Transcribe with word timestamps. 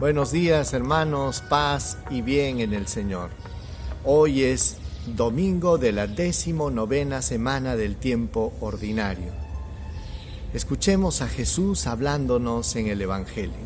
Buenos 0.00 0.30
días 0.30 0.74
hermanos, 0.74 1.42
paz 1.48 1.98
y 2.08 2.22
bien 2.22 2.60
en 2.60 2.72
el 2.72 2.86
Señor. 2.86 3.30
Hoy 4.04 4.44
es 4.44 4.76
domingo 5.16 5.76
de 5.76 5.90
la 5.90 6.06
décimo 6.06 6.70
novena 6.70 7.20
semana 7.20 7.74
del 7.74 7.96
tiempo 7.96 8.52
ordinario. 8.60 9.32
Escuchemos 10.54 11.20
a 11.20 11.26
Jesús 11.26 11.88
hablándonos 11.88 12.76
en 12.76 12.86
el 12.86 13.02
Evangelio. 13.02 13.56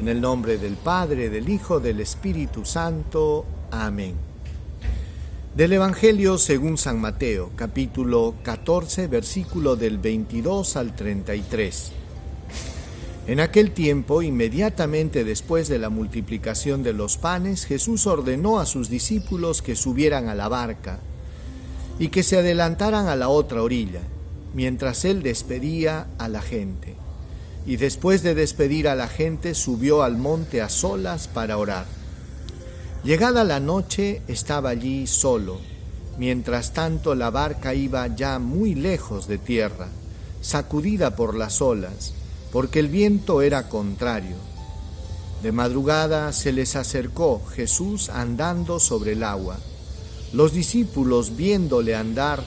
En 0.00 0.08
el 0.08 0.22
nombre 0.22 0.56
del 0.56 0.76
Padre, 0.76 1.28
del 1.28 1.50
Hijo, 1.50 1.78
del 1.78 2.00
Espíritu 2.00 2.64
Santo. 2.64 3.44
Amén. 3.70 4.14
Del 5.54 5.74
Evangelio 5.74 6.38
según 6.38 6.78
San 6.78 6.98
Mateo, 6.98 7.50
capítulo 7.54 8.34
14, 8.44 9.08
versículo 9.08 9.76
del 9.76 9.98
22 9.98 10.74
al 10.76 10.96
33. 10.96 11.92
En 13.28 13.40
aquel 13.40 13.72
tiempo, 13.72 14.22
inmediatamente 14.22 15.24
después 15.24 15.66
de 15.66 15.80
la 15.80 15.88
multiplicación 15.88 16.84
de 16.84 16.92
los 16.92 17.18
panes, 17.18 17.64
Jesús 17.64 18.06
ordenó 18.06 18.60
a 18.60 18.66
sus 18.66 18.88
discípulos 18.88 19.62
que 19.62 19.74
subieran 19.74 20.28
a 20.28 20.36
la 20.36 20.46
barca 20.46 21.00
y 21.98 22.08
que 22.08 22.22
se 22.22 22.38
adelantaran 22.38 23.08
a 23.08 23.16
la 23.16 23.28
otra 23.28 23.64
orilla, 23.64 24.02
mientras 24.54 25.04
él 25.04 25.24
despedía 25.24 26.06
a 26.18 26.28
la 26.28 26.40
gente. 26.40 26.94
Y 27.66 27.78
después 27.78 28.22
de 28.22 28.36
despedir 28.36 28.86
a 28.86 28.94
la 28.94 29.08
gente, 29.08 29.54
subió 29.54 30.04
al 30.04 30.18
monte 30.18 30.62
a 30.62 30.68
solas 30.68 31.26
para 31.26 31.58
orar. 31.58 31.86
Llegada 33.02 33.42
la 33.42 33.58
noche, 33.58 34.22
estaba 34.28 34.70
allí 34.70 35.08
solo. 35.08 35.60
Mientras 36.16 36.74
tanto, 36.74 37.16
la 37.16 37.30
barca 37.30 37.74
iba 37.74 38.06
ya 38.06 38.38
muy 38.38 38.76
lejos 38.76 39.26
de 39.26 39.38
tierra, 39.38 39.88
sacudida 40.42 41.16
por 41.16 41.34
las 41.34 41.60
olas 41.60 42.14
porque 42.56 42.80
el 42.80 42.88
viento 42.88 43.42
era 43.42 43.68
contrario. 43.68 44.36
De 45.42 45.52
madrugada 45.52 46.32
se 46.32 46.52
les 46.52 46.74
acercó 46.74 47.44
Jesús 47.54 48.08
andando 48.08 48.80
sobre 48.80 49.12
el 49.12 49.24
agua. 49.24 49.58
Los 50.32 50.54
discípulos, 50.54 51.36
viéndole 51.36 51.94
andar 51.94 52.42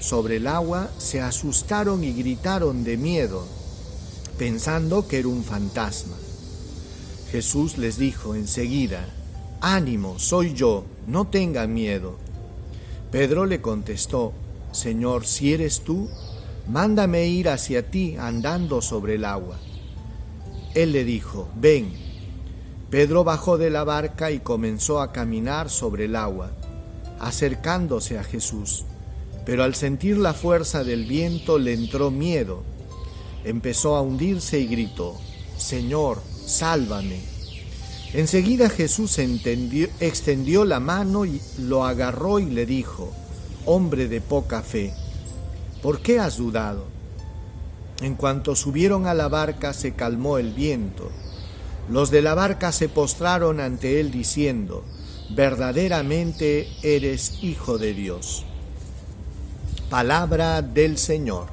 sobre 0.00 0.38
el 0.38 0.48
agua, 0.48 0.90
se 0.98 1.20
asustaron 1.20 2.02
y 2.02 2.12
gritaron 2.14 2.82
de 2.82 2.96
miedo, 2.96 3.46
pensando 4.38 5.06
que 5.06 5.20
era 5.20 5.28
un 5.28 5.44
fantasma. 5.44 6.16
Jesús 7.30 7.78
les 7.78 7.96
dijo 7.96 8.34
enseguida, 8.34 9.06
Ánimo, 9.60 10.18
soy 10.18 10.52
yo, 10.54 10.84
no 11.06 11.28
tengan 11.28 11.72
miedo. 11.72 12.16
Pedro 13.12 13.46
le 13.46 13.60
contestó, 13.60 14.32
Señor, 14.72 15.24
si 15.24 15.52
eres 15.54 15.82
tú, 15.82 16.08
mándame 16.68 17.26
ir 17.26 17.48
hacia 17.48 17.90
ti 17.90 18.16
andando 18.18 18.80
sobre 18.80 19.14
el 19.14 19.24
agua. 19.24 19.56
Él 20.74 20.92
le 20.92 21.04
dijo, 21.04 21.48
ven. 21.56 21.92
Pedro 22.90 23.24
bajó 23.24 23.58
de 23.58 23.70
la 23.70 23.84
barca 23.84 24.30
y 24.30 24.40
comenzó 24.40 25.00
a 25.00 25.12
caminar 25.12 25.68
sobre 25.70 26.04
el 26.04 26.16
agua, 26.16 26.50
acercándose 27.20 28.18
a 28.18 28.24
Jesús. 28.24 28.84
Pero 29.44 29.62
al 29.62 29.74
sentir 29.74 30.16
la 30.16 30.32
fuerza 30.32 30.84
del 30.84 31.04
viento 31.04 31.58
le 31.58 31.74
entró 31.74 32.10
miedo. 32.10 32.62
Empezó 33.44 33.96
a 33.96 34.00
hundirse 34.00 34.58
y 34.58 34.66
gritó, 34.66 35.16
Señor, 35.56 36.20
sálvame. 36.46 37.20
Enseguida 38.14 38.68
Jesús 38.68 39.18
extendió 39.18 40.64
la 40.64 40.78
mano 40.78 41.24
y 41.24 41.40
lo 41.58 41.84
agarró 41.84 42.38
y 42.38 42.46
le 42.46 42.64
dijo, 42.64 43.12
Hombre 43.66 44.08
de 44.08 44.20
poca 44.20 44.62
fe, 44.62 44.94
¿por 45.84 46.00
qué 46.00 46.18
has 46.18 46.38
dudado? 46.38 46.86
En 48.00 48.14
cuanto 48.14 48.56
subieron 48.56 49.06
a 49.06 49.12
la 49.12 49.28
barca 49.28 49.74
se 49.74 49.92
calmó 49.92 50.38
el 50.38 50.54
viento. 50.54 51.10
Los 51.90 52.10
de 52.10 52.22
la 52.22 52.34
barca 52.34 52.72
se 52.72 52.88
postraron 52.88 53.60
ante 53.60 54.00
él 54.00 54.10
diciendo, 54.10 54.82
verdaderamente 55.28 56.70
eres 56.82 57.34
hijo 57.42 57.76
de 57.76 57.92
Dios. 57.92 58.46
Palabra 59.90 60.62
del 60.62 60.96
Señor. 60.96 61.48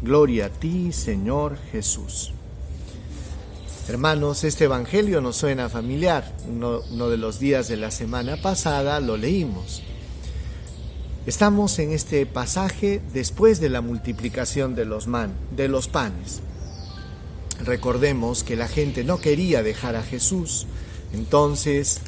Gloria 0.00 0.46
a 0.46 0.48
ti, 0.48 0.90
Señor 0.90 1.58
Jesús. 1.70 2.32
Hermanos, 3.90 4.42
este 4.44 4.64
Evangelio 4.64 5.20
nos 5.20 5.36
suena 5.36 5.68
familiar. 5.68 6.32
Uno, 6.48 6.80
uno, 6.90 7.10
de 7.10 7.18
los 7.18 7.38
días 7.38 7.68
de 7.68 7.76
la 7.76 7.90
semana 7.90 8.38
pasada 8.40 9.00
lo 9.00 9.18
leímos. 9.18 9.82
Estamos 11.26 11.80
en 11.80 11.90
este 11.90 12.24
pasaje 12.24 13.02
después 13.12 13.58
de 13.58 13.68
la 13.68 13.80
multiplicación 13.80 14.76
de 14.76 14.84
los, 14.84 15.08
man, 15.08 15.32
de 15.56 15.66
los 15.66 15.88
panes. 15.88 16.40
Recordemos 17.64 18.44
que 18.44 18.54
la 18.54 18.68
gente 18.68 19.02
no 19.02 19.18
quería 19.18 19.64
dejar 19.64 19.96
a 19.96 20.04
Jesús, 20.04 20.68
entonces 21.12 22.00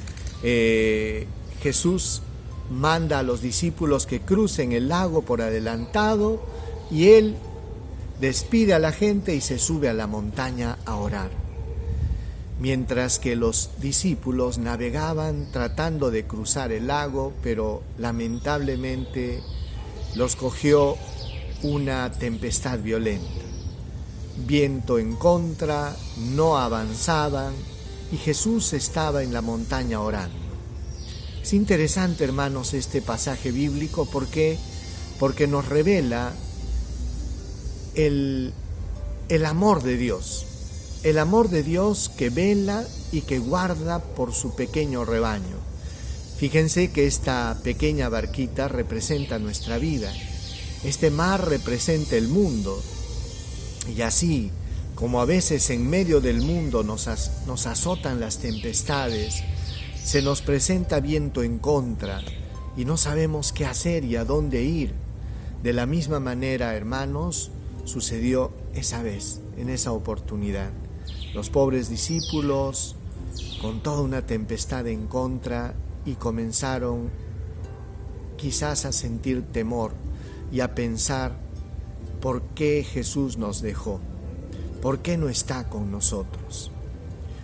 eh, 0.44 1.26
Jesús 1.60 2.22
manda 2.70 3.18
a 3.18 3.24
los 3.24 3.42
discípulos 3.42 4.06
que 4.06 4.20
crucen 4.20 4.70
el 4.70 4.88
lago 4.88 5.22
por 5.22 5.42
adelantado 5.42 6.40
y 6.88 7.08
él 7.08 7.34
despide 8.20 8.74
a 8.74 8.78
la 8.78 8.92
gente 8.92 9.34
y 9.34 9.40
se 9.40 9.58
sube 9.58 9.88
a 9.88 9.94
la 9.94 10.06
montaña 10.06 10.78
a 10.84 10.94
orar 10.94 11.47
mientras 12.60 13.18
que 13.18 13.36
los 13.36 13.70
discípulos 13.78 14.58
navegaban 14.58 15.48
tratando 15.52 16.10
de 16.10 16.24
cruzar 16.26 16.72
el 16.72 16.88
lago, 16.88 17.32
pero 17.42 17.82
lamentablemente 17.98 19.40
los 20.14 20.36
cogió 20.36 20.96
una 21.62 22.10
tempestad 22.10 22.80
violenta. 22.80 23.44
Viento 24.46 24.98
en 24.98 25.16
contra, 25.16 25.96
no 26.34 26.58
avanzaban 26.58 27.54
y 28.12 28.16
Jesús 28.16 28.72
estaba 28.72 29.22
en 29.22 29.32
la 29.32 29.42
montaña 29.42 30.00
orando. 30.00 30.36
Es 31.42 31.52
interesante, 31.52 32.24
hermanos, 32.24 32.74
este 32.74 33.02
pasaje 33.02 33.52
bíblico 33.52 34.08
porque 34.10 34.58
porque 35.18 35.48
nos 35.48 35.66
revela 35.66 36.32
el, 37.96 38.52
el 39.28 39.46
amor 39.46 39.82
de 39.82 39.96
Dios 39.96 40.46
el 41.02 41.18
amor 41.18 41.48
de 41.48 41.62
Dios 41.62 42.10
que 42.16 42.30
vela 42.30 42.84
y 43.12 43.22
que 43.22 43.38
guarda 43.38 44.00
por 44.00 44.34
su 44.34 44.54
pequeño 44.54 45.04
rebaño. 45.04 45.56
Fíjense 46.38 46.90
que 46.90 47.06
esta 47.06 47.58
pequeña 47.62 48.08
barquita 48.08 48.68
representa 48.68 49.38
nuestra 49.38 49.78
vida. 49.78 50.12
Este 50.84 51.10
mar 51.10 51.48
representa 51.48 52.16
el 52.16 52.28
mundo. 52.28 52.80
Y 53.96 54.02
así, 54.02 54.50
como 54.94 55.20
a 55.20 55.24
veces 55.24 55.70
en 55.70 55.88
medio 55.88 56.20
del 56.20 56.42
mundo 56.42 56.82
nos, 56.82 57.08
azotan 57.08 58.20
las 58.20 58.38
tempestades, 58.38 59.42
se 60.04 60.22
nos 60.22 60.42
presenta 60.42 61.00
viento 61.00 61.42
en 61.42 61.58
contra 61.58 62.22
y 62.76 62.84
no 62.84 62.96
sabemos 62.96 63.52
qué 63.52 63.66
hacer 63.66 64.04
y 64.04 64.16
a 64.16 64.24
dónde 64.24 64.62
ir. 64.62 64.94
De 65.62 65.72
la 65.72 65.86
misma 65.86 66.20
manera, 66.20 66.76
hermanos, 66.76 67.50
sucedió 67.84 68.52
esa 68.74 69.02
vez, 69.02 69.40
en 69.56 69.70
esa 69.70 69.92
oportunidad. 69.92 70.70
Los 71.34 71.50
pobres 71.50 71.90
discípulos, 71.90 72.96
con 73.60 73.82
toda 73.82 74.02
una 74.02 74.26
tempestad 74.26 74.86
en 74.86 75.06
contra, 75.06 75.74
y 76.06 76.14
comenzaron 76.14 77.10
quizás 78.36 78.84
a 78.86 78.92
sentir 78.92 79.42
temor 79.52 79.92
y 80.50 80.60
a 80.60 80.74
pensar, 80.74 81.36
¿por 82.20 82.42
qué 82.54 82.82
Jesús 82.82 83.36
nos 83.36 83.60
dejó? 83.60 84.00
¿Por 84.80 85.00
qué 85.00 85.18
no 85.18 85.28
está 85.28 85.68
con 85.68 85.90
nosotros? 85.90 86.70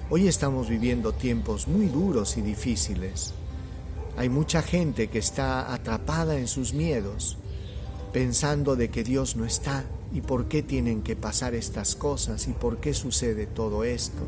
Hoy 0.09 0.29
estamos 0.29 0.69
viviendo 0.69 1.13
tiempos 1.13 1.69
muy 1.69 1.87
duros 1.87 2.37
y 2.37 2.43
difíciles. 2.43 3.35
Hay 4.17 4.29
mucha 4.29 4.63
gente 4.63 5.09
que 5.09 5.19
está 5.19 5.75
atrapada 5.75 6.39
en 6.39 6.47
sus 6.47 6.73
miedos, 6.73 7.37
pensando 8.15 8.77
de 8.77 8.91
que 8.91 9.03
Dios 9.03 9.35
no 9.35 9.45
está, 9.45 9.85
y 10.13 10.21
por 10.21 10.47
qué 10.47 10.63
tienen 10.63 11.03
que 11.03 11.17
pasar 11.17 11.57
estas 11.57 11.97
cosas 11.97 12.47
y 12.47 12.53
por 12.53 12.77
qué 12.77 12.95
sucede 12.95 13.47
todo 13.47 13.83
esto. 13.83 14.23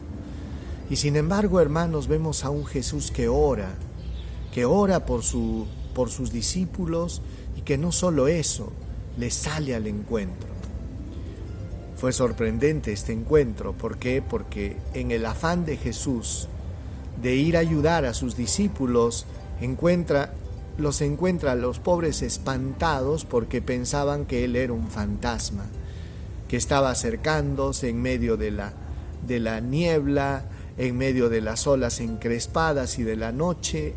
Y 0.91 0.97
sin 0.97 1.15
embargo, 1.15 1.61
hermanos, 1.61 2.09
vemos 2.09 2.45
a 2.45 2.51
un 2.51 2.67
Jesús 2.67 3.13
que 3.13 3.29
ora, 3.29 3.77
que 4.53 4.65
ora 4.65 5.07
por, 5.07 5.23
su, 5.23 5.69
por 5.95 6.11
sus 6.11 6.33
discípulos 6.33 7.23
y 7.57 7.61
que 7.61 7.79
no 7.79 7.93
solo 7.93 8.27
eso, 8.27 8.73
le 9.17 9.31
sale 9.31 9.77
al 9.77 9.87
encuentro. 9.87 10.49
Fue 11.95 12.13
sorprendente 12.13 12.93
este 12.93 13.13
encuentro, 13.13 13.73
¿por 13.73 13.99
qué? 13.99 14.21
Porque 14.21 14.77
en 14.95 15.13
el 15.13 15.25
afán 15.25 15.65
de 15.65 15.77
Jesús 15.77 16.49
de 17.23 17.37
ir 17.37 17.57
a 17.57 17.61
ayudar 17.61 18.05
a 18.05 18.15
sus 18.15 18.37
discípulos, 18.37 19.27
encuentra 19.61 20.35
los 20.79 21.01
encuentra 21.01 21.53
a 21.53 21.57
los 21.57 21.79
pobres 21.79 22.23
espantados 22.23 23.25
porque 23.25 23.63
pensaban 23.63 24.27
que 24.27 24.45
él 24.45 24.57
era 24.57 24.73
un 24.73 24.89
fantasma, 24.89 25.67
que 26.49 26.57
estaba 26.57 26.91
acercándose 26.91 27.89
en 27.89 28.03
medio 28.03 28.37
de 28.37 28.51
la, 28.51 28.73
de 29.27 29.41
la 29.41 29.61
niebla, 29.61 30.45
en 30.79 30.97
medio 30.97 31.29
de 31.29 31.41
las 31.41 31.67
olas 31.67 32.01
encrespadas 32.01 32.99
y 32.99 33.03
de 33.03 33.17
la 33.17 33.33
noche, 33.33 33.95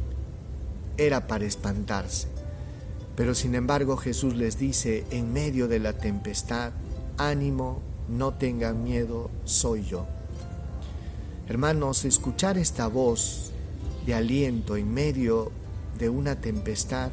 era 0.98 1.28
para 1.28 1.46
espantarse. 1.46 2.28
Pero 3.16 3.36
sin 3.36 3.56
embargo 3.56 3.98
Jesús 3.98 4.36
les 4.36 4.58
dice, 4.58 5.06
en 5.12 5.34
medio 5.34 5.68
de 5.68 5.80
la 5.80 5.94
tempestad, 5.94 6.72
ánimo, 7.18 7.82
no 8.08 8.34
tengan 8.34 8.84
miedo, 8.84 9.30
soy 9.44 9.84
yo. 9.84 10.08
Hermanos, 11.50 12.06
escuchar 12.06 12.58
esta 12.58 12.88
voz 12.88 13.52
de 14.06 14.14
aliento 14.14 14.78
en 14.78 14.94
medio 14.94 15.52
de 15.98 16.10
una 16.10 16.40
tempestad 16.40 17.12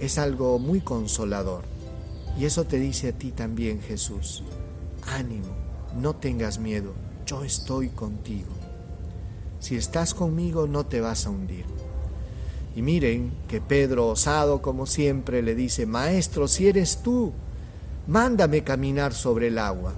es 0.00 0.18
algo 0.18 0.58
muy 0.58 0.80
consolador. 0.80 1.64
Y 2.38 2.44
eso 2.46 2.64
te 2.64 2.78
dice 2.78 3.10
a 3.10 3.12
ti 3.12 3.30
también 3.30 3.80
Jesús. 3.80 4.42
Ánimo, 5.06 5.54
no 6.00 6.16
tengas 6.16 6.58
miedo, 6.58 6.94
yo 7.26 7.44
estoy 7.44 7.88
contigo. 7.88 8.50
Si 9.60 9.76
estás 9.76 10.14
conmigo 10.14 10.66
no 10.66 10.86
te 10.86 11.00
vas 11.00 11.26
a 11.26 11.30
hundir. 11.30 11.66
Y 12.74 12.82
miren 12.82 13.32
que 13.48 13.60
Pedro, 13.60 14.08
osado 14.08 14.62
como 14.62 14.86
siempre, 14.86 15.42
le 15.42 15.54
dice, 15.54 15.86
Maestro, 15.86 16.48
si 16.48 16.68
eres 16.68 17.02
tú, 17.02 17.32
mándame 18.06 18.64
caminar 18.64 19.12
sobre 19.12 19.48
el 19.48 19.58
agua. 19.58 19.92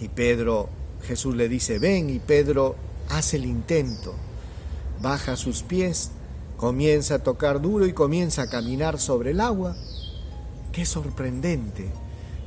Y 0.00 0.08
Pedro, 0.08 0.68
Jesús 1.02 1.34
le 1.34 1.48
dice, 1.48 1.78
ven, 1.78 2.08
y 2.08 2.18
Pedro 2.20 2.76
hace 3.08 3.36
el 3.36 3.46
intento, 3.46 4.14
baja 5.00 5.36
sus 5.36 5.62
pies 5.62 6.12
Comienza 6.62 7.16
a 7.16 7.18
tocar 7.18 7.60
duro 7.60 7.86
y 7.86 7.92
comienza 7.92 8.42
a 8.42 8.46
caminar 8.46 9.00
sobre 9.00 9.32
el 9.32 9.40
agua. 9.40 9.74
Qué 10.70 10.86
sorprendente. 10.86 11.90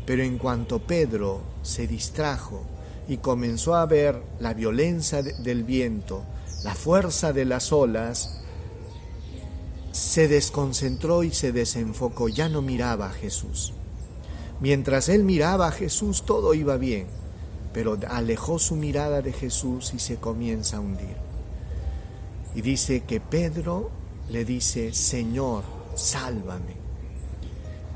Pero 0.05 0.23
en 0.23 0.37
cuanto 0.37 0.79
Pedro 0.79 1.41
se 1.63 1.85
distrajo 1.85 2.63
y 3.09 3.17
comenzó 3.17 3.75
a 3.75 3.85
ver 3.85 4.21
la 4.39 4.53
violencia 4.53 5.21
del 5.21 5.65
viento, 5.65 6.23
la 6.63 6.75
fuerza 6.75 7.33
de 7.33 7.43
las 7.43 7.73
olas, 7.73 8.39
se 9.91 10.29
desconcentró 10.29 11.23
y 11.23 11.31
se 11.31 11.51
desenfocó, 11.51 12.29
ya 12.29 12.47
no 12.47 12.61
miraba 12.61 13.07
a 13.07 13.13
Jesús. 13.13 13.73
Mientras 14.61 15.09
él 15.09 15.25
miraba 15.25 15.67
a 15.67 15.73
Jesús 15.73 16.23
todo 16.23 16.53
iba 16.53 16.77
bien, 16.77 17.07
pero 17.73 17.97
alejó 18.07 18.59
su 18.59 18.77
mirada 18.77 19.21
de 19.21 19.33
Jesús 19.33 19.93
y 19.93 19.99
se 19.99 20.15
comienza 20.15 20.77
a 20.77 20.79
hundir. 20.79 21.17
Y 22.55 22.61
dice 22.61 23.03
que 23.03 23.19
Pedro 23.19 24.04
le 24.29 24.45
dice, 24.45 24.93
Señor, 24.93 25.63
sálvame. 25.95 26.75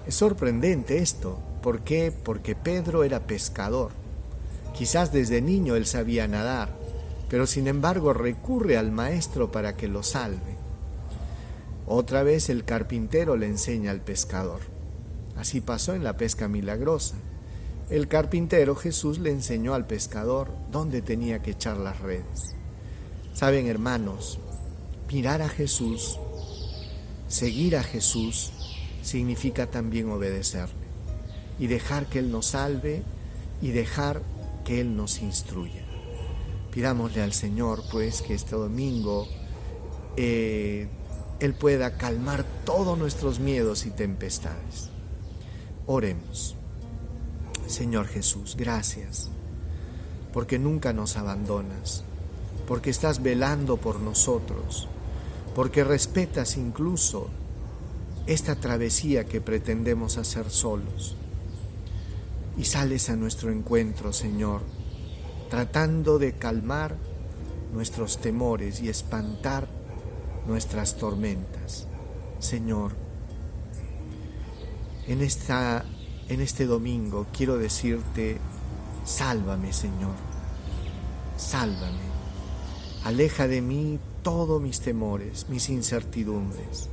Es 0.06 0.16
sorprendente 0.16 1.00
esto. 1.00 1.40
¿Por 1.62 1.82
qué? 1.82 2.12
Porque 2.12 2.56
Pedro 2.56 3.04
era 3.04 3.28
pescador. 3.28 3.92
Quizás 4.74 5.12
desde 5.12 5.42
niño 5.42 5.76
él 5.76 5.86
sabía 5.86 6.28
nadar, 6.28 6.70
pero 7.30 7.46
sin 7.48 7.68
embargo 7.68 8.14
recurre 8.14 8.78
al 8.78 8.92
maestro 8.92 9.52
para 9.52 9.76
que 9.76 9.88
lo 9.88 10.04
salve. 10.04 10.58
Otra 11.86 12.24
vez 12.24 12.50
el 12.50 12.64
carpintero 12.64 13.36
le 13.36 13.48
enseña 13.48 13.92
al 13.92 14.02
pescador. 14.02 14.62
Así 15.36 15.60
pasó 15.60 15.96
en 15.96 16.04
la 16.04 16.18
pesca 16.18 16.48
milagrosa. 16.48 17.16
El 17.90 18.08
carpintero 18.08 18.76
Jesús 18.76 19.18
le 19.18 19.32
enseñó 19.32 19.74
al 19.74 19.88
pescador 19.88 20.52
dónde 20.72 21.02
tenía 21.02 21.42
que 21.42 21.52
echar 21.52 21.78
las 21.78 22.00
redes. 22.00 22.56
Saben, 23.34 23.68
hermanos, 23.68 24.40
mirar 25.12 25.42
a 25.42 25.50
Jesús, 25.50 26.20
seguir 27.28 27.76
a 27.76 27.84
Jesús, 27.84 28.52
significa 29.02 29.66
también 29.66 30.12
obedecerle 30.12 30.88
y 31.58 31.66
dejar 31.66 32.06
que 32.06 32.20
Él 32.20 32.32
nos 32.32 32.48
salve 32.48 33.02
y 33.60 33.70
dejar 33.70 34.22
que 34.66 34.82
Él 34.82 34.96
nos 34.96 35.22
instruya. 35.22 35.84
Pidámosle 36.72 37.24
al 37.24 37.34
Señor, 37.34 37.84
pues, 37.92 38.22
que 38.22 38.36
este 38.36 38.56
domingo 38.56 39.28
eh, 40.16 40.88
Él 41.40 41.56
pueda 41.56 41.98
calmar 41.98 42.46
todos 42.64 42.96
nuestros 42.96 43.40
miedos 43.40 43.88
y 43.88 43.90
tempestades. 43.90 44.90
Oremos. 45.88 46.56
Señor 47.66 48.08
Jesús, 48.08 48.56
gracias, 48.58 49.30
porque 50.34 50.60
nunca 50.60 50.94
nos 50.94 51.18
abandonas, 51.18 52.04
porque 52.68 52.92
estás 52.92 53.24
velando 53.24 53.78
por 53.78 54.00
nosotros 54.00 54.88
porque 55.60 55.84
respetas 55.84 56.56
incluso 56.56 57.28
esta 58.28 58.56
travesía 58.56 59.26
que 59.26 59.42
pretendemos 59.42 60.18
hacer 60.18 60.50
solos. 60.52 61.18
Y 62.58 62.64
sales 62.64 63.10
a 63.10 63.18
nuestro 63.18 63.52
encuentro, 63.52 64.14
Señor, 64.14 64.62
tratando 65.50 66.18
de 66.18 66.32
calmar 66.32 66.96
nuestros 67.74 68.20
temores 68.20 68.82
y 68.82 68.88
espantar 68.88 69.68
nuestras 70.48 70.96
tormentas. 70.96 71.88
Señor, 72.40 72.94
en, 75.08 75.22
esta, 75.22 75.84
en 76.30 76.40
este 76.40 76.68
domingo 76.68 77.28
quiero 77.34 77.58
decirte, 77.58 78.38
sálvame, 79.04 79.74
Señor, 79.74 80.16
sálvame. 81.36 82.08
Aleja 83.04 83.50
de 83.50 83.60
mí 83.60 84.00
todos 84.24 84.62
mis 84.62 84.80
temores, 84.82 85.48
mis 85.50 85.70
incertidumbres. 85.70 86.90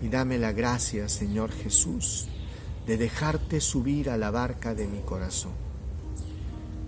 Y 0.00 0.08
dame 0.08 0.38
la 0.38 0.52
gracia, 0.52 1.08
Señor 1.08 1.50
Jesús, 1.50 2.26
de 2.86 2.96
dejarte 2.96 3.60
subir 3.60 4.10
a 4.10 4.16
la 4.16 4.30
barca 4.30 4.74
de 4.74 4.86
mi 4.86 5.00
corazón. 5.00 5.52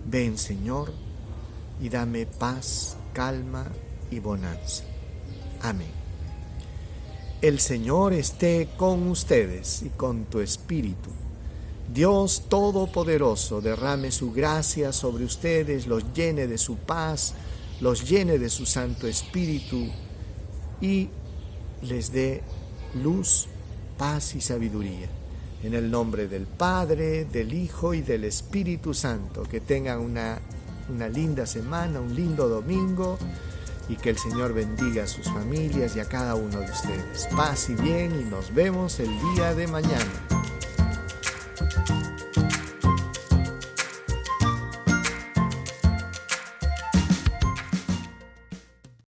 Ven, 0.05 0.37
Señor, 0.37 0.93
y 1.81 1.89
dame 1.89 2.25
paz, 2.25 2.97
calma 3.13 3.67
y 4.09 4.19
bonanza. 4.19 4.83
Amén. 5.61 5.91
El 7.41 7.59
Señor 7.59 8.13
esté 8.13 8.69
con 8.77 9.07
ustedes 9.07 9.81
y 9.81 9.89
con 9.89 10.25
tu 10.25 10.41
espíritu. 10.41 11.09
Dios 11.91 12.43
Todopoderoso 12.47 13.61
derrame 13.61 14.11
su 14.11 14.31
gracia 14.31 14.93
sobre 14.93 15.25
ustedes, 15.25 15.87
los 15.87 16.13
llene 16.13 16.47
de 16.47 16.57
su 16.57 16.77
paz, 16.77 17.33
los 17.81 18.07
llene 18.07 18.37
de 18.37 18.49
su 18.49 18.65
Santo 18.65 19.07
Espíritu 19.07 19.87
y 20.79 21.09
les 21.81 22.11
dé 22.11 22.41
luz, 23.03 23.47
paz 23.97 24.35
y 24.35 24.41
sabiduría. 24.41 25.09
En 25.63 25.73
el 25.73 25.91
nombre 25.91 26.27
del 26.27 26.45
Padre, 26.45 27.25
del 27.25 27.53
Hijo 27.53 27.93
y 27.93 28.01
del 28.01 28.23
Espíritu 28.23 28.93
Santo, 28.93 29.43
que 29.43 29.59
tengan 29.59 29.99
una, 29.99 30.39
una 30.89 31.07
linda 31.07 31.45
semana, 31.45 31.99
un 31.99 32.15
lindo 32.15 32.47
domingo 32.47 33.17
y 33.89 33.95
que 33.95 34.11
el 34.11 34.17
Señor 34.17 34.53
bendiga 34.53 35.03
a 35.03 35.07
sus 35.07 35.25
familias 35.25 35.95
y 35.95 35.99
a 35.99 36.05
cada 36.05 36.35
uno 36.35 36.59
de 36.59 36.71
ustedes. 36.71 37.27
Paz 37.35 37.69
y 37.69 37.75
bien 37.75 38.19
y 38.19 38.23
nos 38.23 38.53
vemos 38.53 38.99
el 38.99 39.09
día 39.35 39.53
de 39.53 39.67
mañana. 39.67 40.27